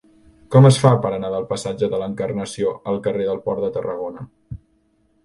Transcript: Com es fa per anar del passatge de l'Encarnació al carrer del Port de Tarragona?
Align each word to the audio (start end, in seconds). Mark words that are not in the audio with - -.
Com 0.53 0.67
es 0.69 0.77
fa 0.83 0.93
per 1.03 1.11
anar 1.17 1.29
del 1.33 1.45
passatge 1.51 1.89
de 1.91 1.99
l'Encarnació 2.03 2.71
al 2.93 2.97
carrer 3.09 3.29
del 3.29 3.43
Port 3.51 3.63
de 3.67 3.71
Tarragona? 3.77 4.27